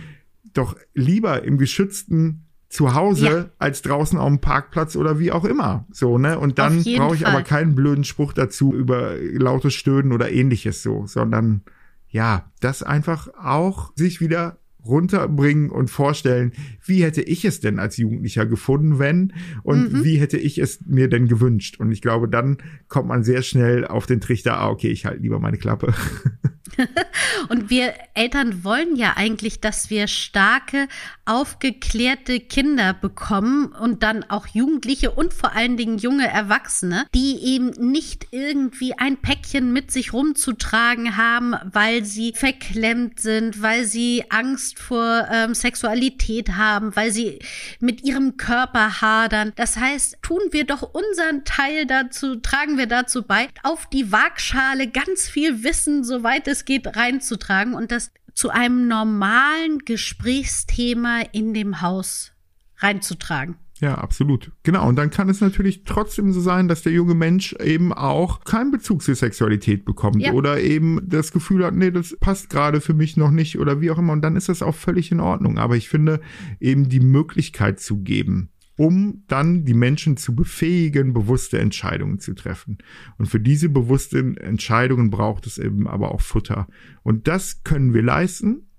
[0.53, 3.45] doch lieber im geschützten zu Hause ja.
[3.59, 5.85] als draußen auf dem Parkplatz oder wie auch immer.
[5.91, 6.39] So, ne?
[6.39, 7.33] Und dann brauche ich Fall.
[7.33, 11.61] aber keinen blöden Spruch dazu über lautes Stöhnen oder ähnliches so, sondern
[12.07, 16.53] ja, das einfach auch sich wieder runterbringen und vorstellen,
[16.85, 20.03] wie hätte ich es denn als Jugendlicher gefunden, wenn und mhm.
[20.03, 21.79] wie hätte ich es mir denn gewünscht.
[21.79, 25.21] Und ich glaube, dann kommt man sehr schnell auf den Trichter, ah, okay, ich halte
[25.21, 25.93] lieber meine Klappe.
[27.49, 30.87] und wir Eltern wollen ja eigentlich, dass wir starke,
[31.25, 37.69] aufgeklärte Kinder bekommen und dann auch Jugendliche und vor allen Dingen junge Erwachsene, die eben
[37.91, 44.79] nicht irgendwie ein Päckchen mit sich rumzutragen haben, weil sie verklemmt sind, weil sie Angst
[44.79, 47.39] vor ähm, Sexualität haben, weil sie
[47.79, 49.53] mit ihrem Körper hadern.
[49.55, 54.87] Das heißt, tun wir doch unseren Teil dazu, tragen wir dazu bei, auf die Waagschale
[54.87, 61.81] ganz viel Wissen, soweit es geht, reinzutragen und das zu einem normalen Gesprächsthema in dem
[61.81, 62.31] Haus
[62.77, 63.57] reinzutragen.
[63.81, 64.51] Ja, absolut.
[64.63, 64.87] Genau.
[64.87, 68.71] Und dann kann es natürlich trotzdem so sein, dass der junge Mensch eben auch keinen
[68.71, 70.33] Bezug zur Sexualität bekommt ja.
[70.33, 73.91] oder eben das Gefühl hat, nee, das passt gerade für mich noch nicht oder wie
[73.91, 74.13] auch immer.
[74.13, 75.57] Und dann ist das auch völlig in Ordnung.
[75.57, 76.19] Aber ich finde
[76.59, 82.77] eben die Möglichkeit zu geben, um dann die Menschen zu befähigen, bewusste Entscheidungen zu treffen.
[83.17, 86.65] Und für diese bewussten Entscheidungen braucht es eben aber auch Futter.
[87.03, 88.69] Und das können wir leisten,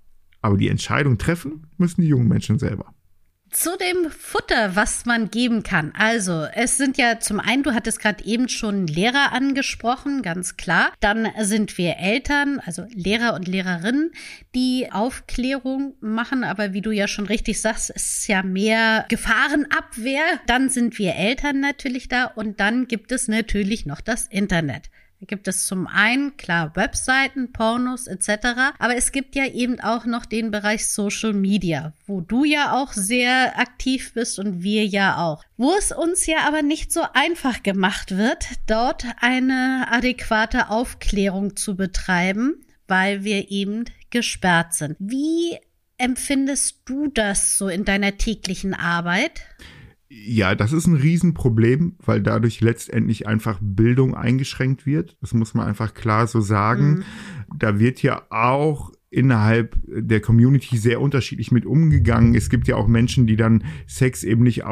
[0.41, 2.95] aber die Entscheidung treffen müssen die jungen Menschen selber.
[3.51, 5.91] Zu dem Futter, was man geben kann.
[5.93, 10.93] Also, es sind ja zum einen, du hattest gerade eben schon Lehrer angesprochen, ganz klar.
[11.01, 14.13] Dann sind wir Eltern, also Lehrer und Lehrerinnen,
[14.55, 16.45] die Aufklärung machen.
[16.45, 20.23] Aber wie du ja schon richtig sagst, ist ja mehr Gefahrenabwehr.
[20.47, 24.89] Dann sind wir Eltern natürlich da und dann gibt es natürlich noch das Internet.
[25.27, 28.73] Gibt es zum einen, klar, Webseiten, Pornos etc.
[28.79, 32.93] Aber es gibt ja eben auch noch den Bereich Social Media, wo du ja auch
[32.93, 35.43] sehr aktiv bist und wir ja auch.
[35.57, 41.75] Wo es uns ja aber nicht so einfach gemacht wird, dort eine adäquate Aufklärung zu
[41.75, 44.95] betreiben, weil wir eben gesperrt sind.
[44.99, 45.57] Wie
[45.97, 49.41] empfindest du das so in deiner täglichen Arbeit?
[50.13, 55.17] Ja, das ist ein Riesenproblem, weil dadurch letztendlich einfach Bildung eingeschränkt wird.
[55.21, 56.89] Das muss man einfach klar so sagen.
[56.89, 57.03] Mhm.
[57.57, 62.35] Da wird ja auch innerhalb der Community sehr unterschiedlich mit umgegangen.
[62.35, 64.65] Es gibt ja auch Menschen, die dann Sex eben nicht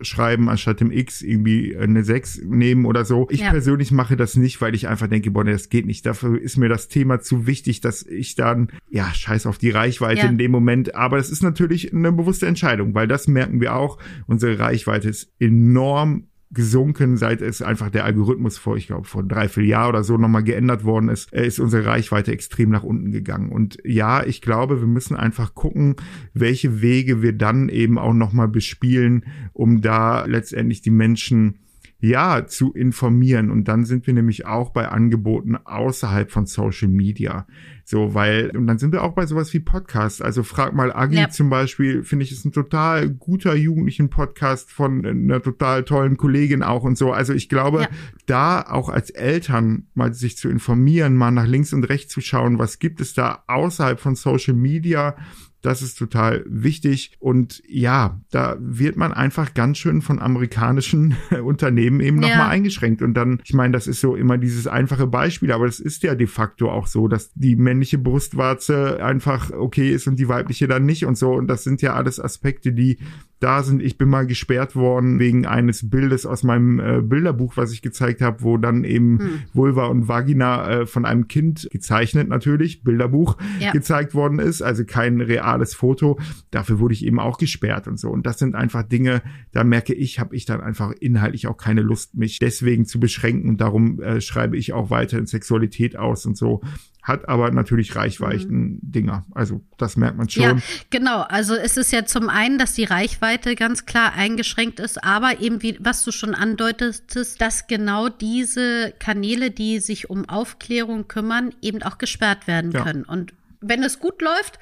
[0.00, 3.28] ausschreiben, anstatt dem X irgendwie eine 6 nehmen oder so.
[3.30, 3.50] Ich ja.
[3.50, 6.04] persönlich mache das nicht, weil ich einfach denke, boah, das geht nicht.
[6.06, 10.22] Dafür ist mir das Thema zu wichtig, dass ich dann, ja, scheiß auf die Reichweite
[10.22, 10.28] ja.
[10.28, 10.94] in dem Moment.
[10.94, 13.98] Aber es ist natürlich eine bewusste Entscheidung, weil das merken wir auch.
[14.26, 19.48] Unsere Reichweite ist enorm gesunken, seit es einfach der Algorithmus vor, ich glaube, vor drei,
[19.48, 23.50] vier Jahren oder so nochmal geändert worden ist, ist unsere Reichweite extrem nach unten gegangen.
[23.50, 25.96] Und ja, ich glaube, wir müssen einfach gucken,
[26.32, 31.58] welche Wege wir dann eben auch nochmal bespielen, um da letztendlich die Menschen
[32.00, 33.50] ja, zu informieren.
[33.50, 37.46] Und dann sind wir nämlich auch bei Angeboten außerhalb von Social Media.
[37.84, 40.22] So, weil, und dann sind wir auch bei sowas wie Podcasts.
[40.22, 41.28] Also frag mal Agi ja.
[41.28, 46.62] zum Beispiel, finde ich, ist ein total guter jugendlichen Podcast von einer total tollen Kollegin
[46.62, 47.12] auch und so.
[47.12, 47.88] Also ich glaube, ja.
[48.26, 52.60] da auch als Eltern mal sich zu informieren, mal nach links und rechts zu schauen,
[52.60, 55.16] was gibt es da außerhalb von Social Media,
[55.62, 57.16] das ist total wichtig.
[57.18, 62.28] Und ja, da wird man einfach ganz schön von amerikanischen Unternehmen eben ja.
[62.28, 63.02] nochmal eingeschränkt.
[63.02, 66.14] Und dann, ich meine, das ist so immer dieses einfache Beispiel, aber es ist ja
[66.14, 70.86] de facto auch so, dass die männliche Brustwarze einfach okay ist und die weibliche dann
[70.86, 71.32] nicht und so.
[71.32, 72.98] Und das sind ja alles Aspekte, die
[73.40, 73.82] da sind.
[73.82, 78.20] Ich bin mal gesperrt worden wegen eines Bildes aus meinem äh, Bilderbuch, was ich gezeigt
[78.20, 79.28] habe, wo dann eben hm.
[79.52, 83.70] Vulva und Vagina äh, von einem Kind gezeichnet natürlich, Bilderbuch ja.
[83.70, 86.18] gezeigt worden ist, also kein reales Foto.
[86.50, 88.10] Dafür wurde ich eben auch gesperrt und so.
[88.10, 89.22] Und das sind einfach Dinge,
[89.52, 93.50] da merke ich, habe ich dann einfach inhaltlich auch keine Lust, mich deswegen zu beschränken.
[93.50, 96.60] Und darum äh, schreibe ich auch weiter in Sexualität aus und so
[97.08, 99.24] hat aber natürlich Reichweiten-Dinger.
[99.26, 99.32] Mhm.
[99.34, 100.42] Also das merkt man schon.
[100.42, 100.56] Ja,
[100.90, 101.22] genau.
[101.22, 105.62] Also es ist ja zum einen, dass die Reichweite ganz klar eingeschränkt ist, aber eben
[105.62, 111.82] wie, was du schon andeutetest, dass genau diese Kanäle, die sich um Aufklärung kümmern, eben
[111.82, 112.84] auch gesperrt werden ja.
[112.84, 113.04] können.
[113.04, 114.58] Und Wenn es gut läuft,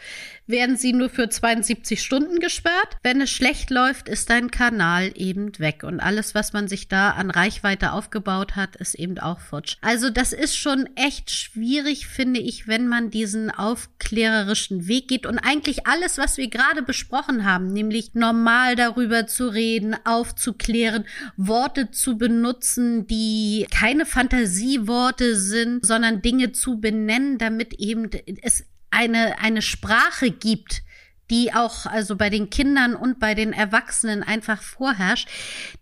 [0.46, 2.96] werden sie nur für 72 Stunden gesperrt.
[3.02, 5.82] Wenn es schlecht läuft, ist dein Kanal eben weg.
[5.82, 9.76] Und alles, was man sich da an Reichweite aufgebaut hat, ist eben auch futsch.
[9.80, 15.26] Also das ist schon echt schwierig, finde ich, wenn man diesen aufklärerischen Weg geht.
[15.26, 21.04] Und eigentlich alles, was wir gerade besprochen haben, nämlich normal darüber zu reden, aufzuklären,
[21.36, 28.10] Worte zu benutzen, die keine Fantasieworte sind, sondern Dinge zu benennen, damit eben
[28.42, 30.82] es eine, eine Sprache gibt,
[31.30, 35.28] die auch also bei den Kindern und bei den Erwachsenen einfach vorherrscht,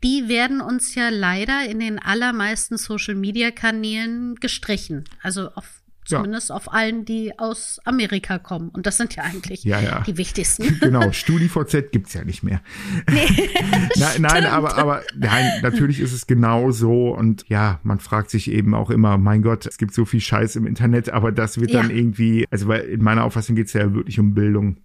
[0.03, 5.05] die werden uns ja leider in den allermeisten Social-Media-Kanälen gestrichen.
[5.23, 6.57] Also auf Zumindest ja.
[6.57, 8.69] auf allen, die aus Amerika kommen.
[8.69, 10.01] Und das sind ja eigentlich ja, ja.
[10.07, 10.79] die wichtigsten.
[10.85, 12.61] Genau, StudiVZ gibt's ja nicht mehr.
[13.11, 13.27] Nee,
[13.97, 17.15] nein, nein aber, aber nein, natürlich ist es genau so.
[17.15, 20.57] Und ja, man fragt sich eben auch immer, mein Gott, es gibt so viel Scheiß
[20.57, 24.19] im Internet, aber das wird dann irgendwie, also weil in meiner Auffassung geht's ja wirklich
[24.21, 24.79] um Bildung.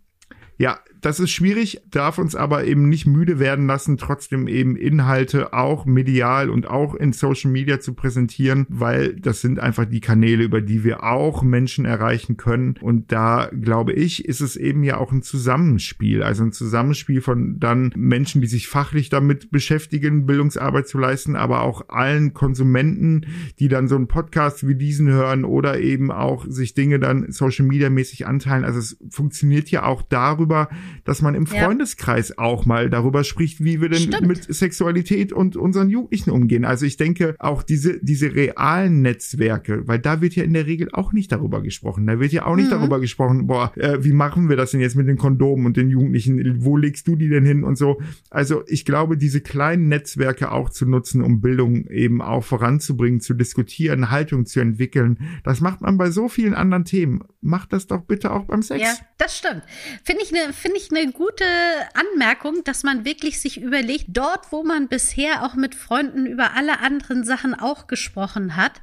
[0.58, 5.54] Ja, das ist schwierig, darf uns aber eben nicht müde werden lassen, trotzdem eben Inhalte
[5.54, 10.44] auch medial und auch in Social Media zu präsentieren, weil das sind einfach die Kanäle,
[10.44, 12.76] über die wir auch Menschen erreichen können.
[12.82, 17.60] Und da glaube ich, ist es eben ja auch ein Zusammenspiel, also ein Zusammenspiel von
[17.60, 23.26] dann Menschen, die sich fachlich damit beschäftigen, Bildungsarbeit zu leisten, aber auch allen Konsumenten,
[23.60, 27.66] die dann so einen Podcast wie diesen hören oder eben auch sich Dinge dann Social
[27.66, 28.66] Media mäßig anteilen.
[28.66, 30.70] Also es funktioniert ja auch darüber,
[31.06, 32.40] dass man im Freundeskreis ja.
[32.40, 34.28] auch mal darüber spricht, wie wir denn Stimmt.
[34.28, 36.66] mit Sexualität und unseren Jugendlichen umgehen.
[36.66, 40.90] Also ich denke, auch diese, diese realen Netzwerke, weil da wird ja in der Regel
[40.94, 42.08] auch nicht darüber gesprochen.
[42.08, 42.76] Da wird ja auch nicht mhm.
[42.76, 45.90] darüber gesprochen, boah, äh, wie machen wir das denn jetzt mit den Kondomen und den
[45.90, 46.64] Jugendlichen?
[46.64, 48.02] Wo legst du die denn hin und so?
[48.30, 53.34] Also ich glaube, diese kleinen Netzwerke auch zu nutzen, um Bildung eben auch voranzubringen, zu
[53.34, 57.24] diskutieren, Haltung zu entwickeln, das macht man bei so vielen anderen Themen.
[57.42, 58.82] Macht das doch bitte auch beim Sex.
[58.82, 59.64] Ja, das stimmt.
[60.04, 61.46] Finde ich eine, finde ich eine gute
[61.94, 66.80] Anmerkung, dass man wirklich sich überlegt, dort, wo man bisher auch mit Freunden über alle
[66.80, 68.82] anderen Sachen auch gesprochen hat,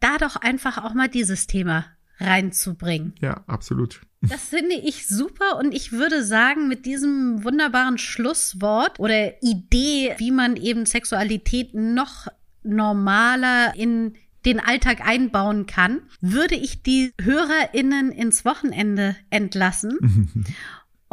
[0.00, 1.86] da doch einfach auch mal dieses Thema
[2.20, 3.14] reinzubringen.
[3.20, 4.00] Ja, absolut.
[4.22, 10.30] Das finde ich super und ich würde sagen, mit diesem wunderbaren Schlusswort oder Idee, wie
[10.30, 12.28] man eben Sexualität noch
[12.62, 14.14] normaler in
[14.46, 20.44] den Alltag einbauen kann, würde ich die HörerInnen ins Wochenende entlassen.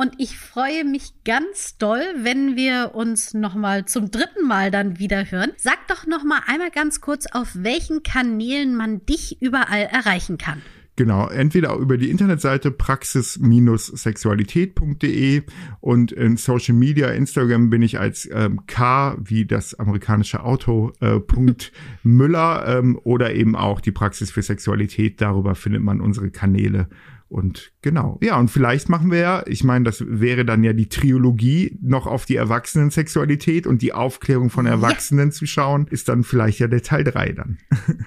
[0.01, 5.29] Und ich freue mich ganz doll, wenn wir uns nochmal zum dritten Mal dann wieder
[5.29, 5.51] hören.
[5.57, 10.63] Sag doch nochmal einmal ganz kurz, auf welchen Kanälen man dich überall erreichen kann.
[10.95, 15.43] Genau, entweder über die Internetseite praxis-sexualität.de
[15.81, 21.19] und in Social Media, Instagram bin ich als ähm, K wie das amerikanische Auto äh,
[21.19, 21.71] Punkt
[22.01, 25.21] Müller ähm, oder eben auch die Praxis für Sexualität.
[25.21, 26.87] Darüber findet man unsere Kanäle
[27.31, 30.89] und genau, ja, und vielleicht machen wir ja, ich meine, das wäre dann ja die
[30.89, 35.31] Triologie noch auf die Erwachsenensexualität und die Aufklärung von Erwachsenen ja.
[35.31, 37.57] zu schauen, ist dann vielleicht ja der Teil drei dann.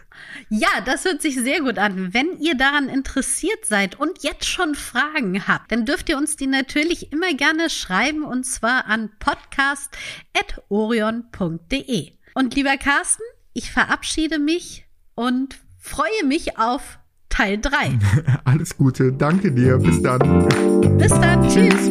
[0.50, 2.12] ja, das hört sich sehr gut an.
[2.12, 6.46] Wenn ihr daran interessiert seid und jetzt schon Fragen habt, dann dürft ihr uns die
[6.46, 12.12] natürlich immer gerne schreiben und zwar an podcast.orion.de.
[12.34, 13.22] Und lieber Carsten,
[13.54, 16.98] ich verabschiede mich und freue mich auf
[17.34, 17.98] Teil 3.
[18.44, 19.76] Alles Gute, danke dir.
[19.78, 20.46] Bis dann.
[20.96, 21.90] Bis dann, tschüss.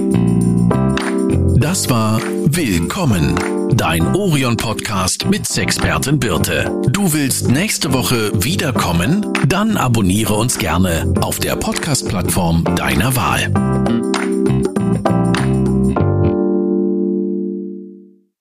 [1.60, 3.36] Das war Willkommen,
[3.76, 6.72] dein Orion-Podcast mit Sexpertin Birte.
[6.90, 9.26] Du willst nächste Woche wiederkommen?
[9.48, 13.52] Dann abonniere uns gerne auf der Podcast-Plattform deiner Wahl.